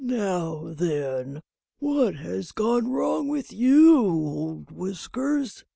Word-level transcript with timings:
"Now 0.03 0.63
then, 0.75 1.43
what 1.77 2.15
has 2.15 2.51
gone 2.51 2.89
wrong 2.89 3.27
with 3.27 3.53
you 3.53 3.99
old 3.99 4.71
Whiskers?" 4.71 5.63